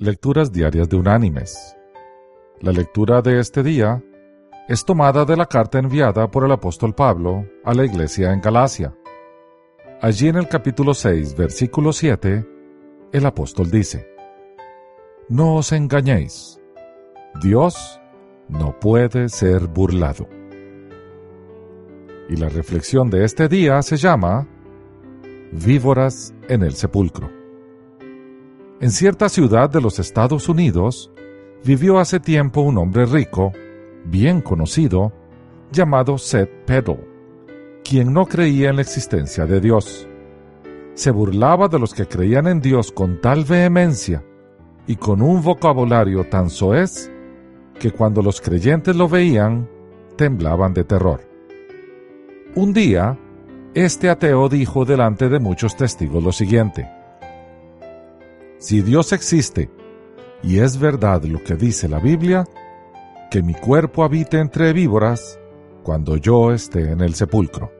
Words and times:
Lecturas 0.00 0.52
Diarias 0.52 0.88
de 0.88 0.96
Unánimes. 0.96 1.76
La 2.60 2.70
lectura 2.70 3.20
de 3.20 3.40
este 3.40 3.64
día 3.64 4.00
es 4.68 4.84
tomada 4.84 5.24
de 5.24 5.36
la 5.36 5.46
carta 5.46 5.80
enviada 5.80 6.30
por 6.30 6.44
el 6.44 6.52
apóstol 6.52 6.94
Pablo 6.94 7.44
a 7.64 7.74
la 7.74 7.84
iglesia 7.84 8.32
en 8.32 8.40
Galacia. 8.40 8.94
Allí 10.00 10.28
en 10.28 10.36
el 10.36 10.46
capítulo 10.46 10.94
6, 10.94 11.36
versículo 11.36 11.92
7, 11.92 12.46
el 13.10 13.26
apóstol 13.26 13.72
dice, 13.72 14.08
No 15.28 15.56
os 15.56 15.72
engañéis, 15.72 16.60
Dios 17.42 18.00
no 18.48 18.78
puede 18.78 19.28
ser 19.28 19.66
burlado. 19.66 20.28
Y 22.28 22.36
la 22.36 22.48
reflexión 22.48 23.10
de 23.10 23.24
este 23.24 23.48
día 23.48 23.82
se 23.82 23.96
llama 23.96 24.46
Víboras 25.50 26.32
en 26.48 26.62
el 26.62 26.74
sepulcro. 26.74 27.37
En 28.80 28.92
cierta 28.92 29.28
ciudad 29.28 29.68
de 29.68 29.80
los 29.80 29.98
Estados 29.98 30.48
Unidos 30.48 31.10
vivió 31.64 31.98
hace 31.98 32.20
tiempo 32.20 32.60
un 32.60 32.78
hombre 32.78 33.06
rico, 33.06 33.52
bien 34.04 34.40
conocido, 34.40 35.12
llamado 35.72 36.16
Seth 36.16 36.64
Peddle, 36.64 37.04
quien 37.82 38.12
no 38.12 38.26
creía 38.26 38.70
en 38.70 38.76
la 38.76 38.82
existencia 38.82 39.46
de 39.46 39.60
Dios. 39.60 40.08
Se 40.94 41.10
burlaba 41.10 41.66
de 41.66 41.80
los 41.80 41.92
que 41.92 42.06
creían 42.06 42.46
en 42.46 42.60
Dios 42.60 42.92
con 42.92 43.20
tal 43.20 43.44
vehemencia 43.44 44.24
y 44.86 44.94
con 44.94 45.22
un 45.22 45.42
vocabulario 45.42 46.28
tan 46.28 46.48
soez 46.48 47.10
que 47.80 47.90
cuando 47.90 48.22
los 48.22 48.40
creyentes 48.40 48.94
lo 48.94 49.08
veían, 49.08 49.68
temblaban 50.14 50.72
de 50.72 50.84
terror. 50.84 51.28
Un 52.54 52.72
día, 52.72 53.18
este 53.74 54.08
ateo 54.08 54.48
dijo 54.48 54.84
delante 54.84 55.28
de 55.28 55.40
muchos 55.40 55.76
testigos 55.76 56.22
lo 56.22 56.30
siguiente, 56.30 56.88
si 58.58 58.82
Dios 58.82 59.12
existe 59.12 59.70
y 60.42 60.60
es 60.60 60.78
verdad 60.78 61.22
lo 61.24 61.42
que 61.42 61.54
dice 61.54 61.88
la 61.88 61.98
Biblia, 61.98 62.44
que 63.30 63.42
mi 63.42 63.54
cuerpo 63.54 64.04
habite 64.04 64.38
entre 64.38 64.72
víboras 64.72 65.38
cuando 65.82 66.16
yo 66.16 66.52
esté 66.52 66.90
en 66.90 67.00
el 67.00 67.14
sepulcro. 67.14 67.72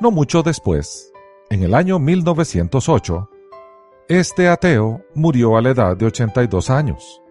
No 0.00 0.10
mucho 0.10 0.42
después, 0.42 1.12
en 1.50 1.62
el 1.62 1.74
año 1.74 1.98
1908, 1.98 3.28
este 4.08 4.48
ateo 4.48 5.04
murió 5.14 5.56
a 5.56 5.62
la 5.62 5.70
edad 5.70 5.96
de 5.96 6.06
82 6.06 6.70
años, 6.70 7.22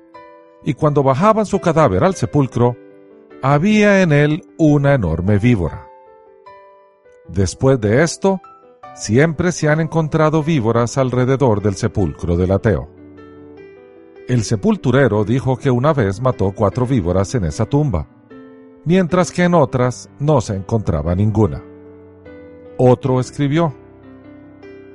y 0.63 0.73
cuando 0.73 1.03
bajaban 1.03 1.45
su 1.45 1.59
cadáver 1.59 2.03
al 2.03 2.15
sepulcro, 2.15 2.75
había 3.41 4.01
en 4.01 4.11
él 4.11 4.43
una 4.57 4.93
enorme 4.93 5.37
víbora. 5.39 5.87
Después 7.27 7.79
de 7.79 8.03
esto, 8.03 8.41
siempre 8.97 9.51
se 9.51 9.69
han 9.69 9.79
encontrado 9.79 10.43
víboras 10.43 10.97
alrededor 10.97 11.61
del 11.61 11.75
sepulcro 11.75 12.35
del 12.35 12.51
ateo. 12.51 12.89
El 14.27 14.43
sepulturero 14.43 15.23
dijo 15.23 15.55
que 15.55 15.69
una 15.69 15.93
vez 15.93 16.19
mató 16.19 16.51
cuatro 16.51 16.85
víboras 16.87 17.33
en 17.35 17.45
esa 17.45 17.65
tumba, 17.65 18.07
mientras 18.85 19.31
que 19.31 19.43
en 19.43 19.53
otras 19.53 20.09
no 20.19 20.41
se 20.41 20.55
encontraba 20.55 21.13
ninguna. 21.15 21.63
Otro 22.77 23.19
escribió, 23.19 23.73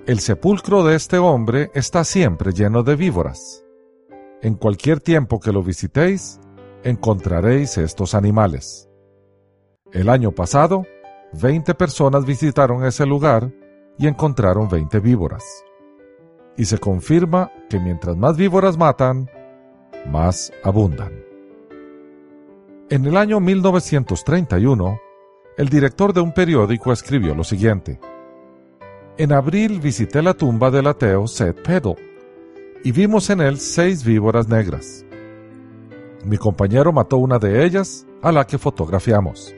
El 0.04 0.18
sepulcro 0.18 0.82
de 0.82 0.96
este 0.96 1.18
hombre 1.18 1.70
está 1.72 2.02
siempre 2.02 2.52
lleno 2.52 2.82
de 2.82 2.96
víboras. 2.96 3.64
En 4.42 4.54
cualquier 4.54 5.00
tiempo 5.00 5.38
que 5.38 5.52
lo 5.52 5.62
visitéis, 5.62 6.40
encontraréis 6.82 7.78
estos 7.78 8.16
animales. 8.16 8.88
El 9.92 10.08
año 10.08 10.32
pasado, 10.32 10.84
20 11.40 11.74
personas 11.74 12.26
visitaron 12.26 12.84
ese 12.84 13.06
lugar 13.06 13.52
y 13.98 14.06
encontraron 14.06 14.68
20 14.68 15.00
víboras. 15.00 15.64
Y 16.56 16.64
se 16.64 16.78
confirma 16.78 17.50
que 17.70 17.78
mientras 17.78 18.16
más 18.16 18.36
víboras 18.36 18.76
matan, 18.76 19.30
más 20.06 20.52
abundan. 20.62 21.12
En 22.90 23.06
el 23.06 23.16
año 23.16 23.40
1931, 23.40 25.00
el 25.56 25.68
director 25.68 26.12
de 26.12 26.20
un 26.20 26.32
periódico 26.32 26.92
escribió 26.92 27.34
lo 27.34 27.44
siguiente. 27.44 28.00
En 29.16 29.32
abril 29.32 29.80
visité 29.80 30.22
la 30.22 30.34
tumba 30.34 30.70
del 30.70 30.86
ateo 30.86 31.26
Seth 31.26 31.62
Peddle 31.62 31.96
y 32.84 32.92
vimos 32.92 33.30
en 33.30 33.40
él 33.40 33.58
seis 33.58 34.04
víboras 34.04 34.48
negras. 34.48 35.04
Mi 36.24 36.38
compañero 36.38 36.92
mató 36.92 37.16
una 37.18 37.38
de 37.38 37.64
ellas 37.64 38.06
a 38.22 38.32
la 38.32 38.46
que 38.46 38.58
fotografiamos. 38.58 39.54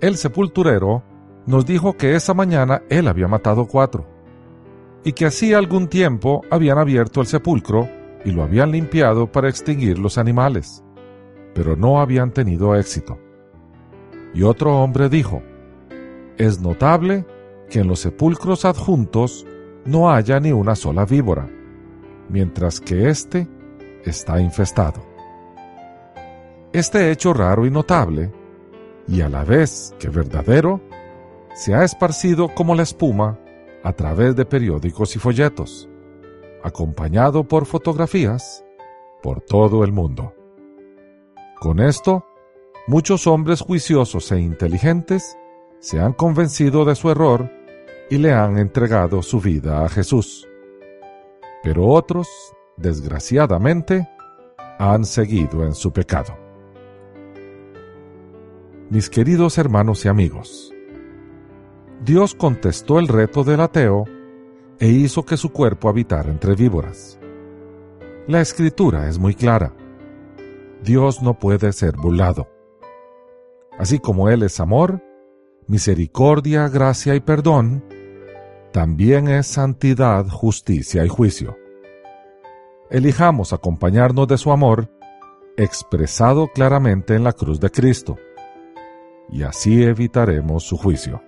El 0.00 0.16
sepulturero 0.16 1.02
nos 1.48 1.64
dijo 1.64 1.96
que 1.96 2.14
esa 2.14 2.34
mañana 2.34 2.82
él 2.90 3.08
había 3.08 3.26
matado 3.26 3.66
cuatro, 3.66 4.04
y 5.02 5.14
que 5.14 5.24
hacía 5.24 5.56
algún 5.56 5.88
tiempo 5.88 6.42
habían 6.50 6.76
abierto 6.76 7.22
el 7.22 7.26
sepulcro 7.26 7.88
y 8.22 8.32
lo 8.32 8.42
habían 8.42 8.70
limpiado 8.70 9.32
para 9.32 9.48
extinguir 9.48 9.98
los 9.98 10.18
animales, 10.18 10.84
pero 11.54 11.74
no 11.74 12.00
habían 12.00 12.32
tenido 12.32 12.76
éxito. 12.76 13.18
Y 14.34 14.42
otro 14.42 14.76
hombre 14.76 15.08
dijo, 15.08 15.42
es 16.36 16.60
notable 16.60 17.24
que 17.70 17.78
en 17.78 17.88
los 17.88 18.00
sepulcros 18.00 18.66
adjuntos 18.66 19.46
no 19.86 20.10
haya 20.10 20.40
ni 20.40 20.52
una 20.52 20.74
sola 20.76 21.06
víbora, 21.06 21.48
mientras 22.28 22.78
que 22.78 23.08
éste 23.08 23.48
está 24.04 24.38
infestado. 24.38 25.02
Este 26.74 27.10
hecho 27.10 27.32
raro 27.32 27.64
y 27.64 27.70
notable, 27.70 28.30
y 29.06 29.22
a 29.22 29.30
la 29.30 29.44
vez 29.44 29.94
que 29.98 30.10
verdadero, 30.10 30.82
se 31.58 31.74
ha 31.74 31.82
esparcido 31.82 32.54
como 32.54 32.76
la 32.76 32.84
espuma 32.84 33.36
a 33.82 33.92
través 33.92 34.36
de 34.36 34.44
periódicos 34.44 35.16
y 35.16 35.18
folletos, 35.18 35.88
acompañado 36.62 37.42
por 37.42 37.66
fotografías 37.66 38.64
por 39.24 39.40
todo 39.40 39.82
el 39.82 39.90
mundo. 39.90 40.32
Con 41.58 41.80
esto, 41.80 42.24
muchos 42.86 43.26
hombres 43.26 43.60
juiciosos 43.60 44.30
e 44.30 44.38
inteligentes 44.38 45.36
se 45.80 45.98
han 45.98 46.12
convencido 46.12 46.84
de 46.84 46.94
su 46.94 47.10
error 47.10 47.50
y 48.08 48.18
le 48.18 48.32
han 48.32 48.56
entregado 48.56 49.20
su 49.20 49.40
vida 49.40 49.84
a 49.84 49.88
Jesús. 49.88 50.46
Pero 51.64 51.88
otros, 51.88 52.28
desgraciadamente, 52.76 54.08
han 54.78 55.04
seguido 55.04 55.64
en 55.64 55.74
su 55.74 55.92
pecado. 55.92 56.38
Mis 58.90 59.10
queridos 59.10 59.58
hermanos 59.58 60.04
y 60.04 60.08
amigos, 60.08 60.72
Dios 62.04 62.34
contestó 62.34 62.98
el 62.98 63.08
reto 63.08 63.42
del 63.42 63.60
ateo 63.60 64.04
e 64.78 64.86
hizo 64.86 65.24
que 65.24 65.36
su 65.36 65.50
cuerpo 65.50 65.88
habitara 65.88 66.30
entre 66.30 66.54
víboras. 66.54 67.18
La 68.28 68.40
escritura 68.40 69.08
es 69.08 69.18
muy 69.18 69.34
clara. 69.34 69.74
Dios 70.82 71.22
no 71.22 71.38
puede 71.38 71.72
ser 71.72 71.96
burlado. 71.96 72.48
Así 73.78 73.98
como 73.98 74.28
Él 74.28 74.42
es 74.44 74.60
amor, 74.60 75.02
misericordia, 75.66 76.68
gracia 76.68 77.14
y 77.16 77.20
perdón, 77.20 77.84
también 78.72 79.28
es 79.28 79.46
santidad, 79.46 80.26
justicia 80.28 81.04
y 81.04 81.08
juicio. 81.08 81.56
Elijamos 82.90 83.52
acompañarnos 83.52 84.28
de 84.28 84.38
su 84.38 84.52
amor, 84.52 84.88
expresado 85.56 86.48
claramente 86.48 87.14
en 87.14 87.24
la 87.24 87.32
cruz 87.32 87.58
de 87.60 87.70
Cristo, 87.70 88.16
y 89.30 89.42
así 89.42 89.82
evitaremos 89.82 90.62
su 90.62 90.76
juicio. 90.76 91.27